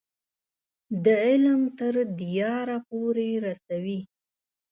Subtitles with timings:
[1.05, 3.99] د علم تر دیاره پورې رسوي.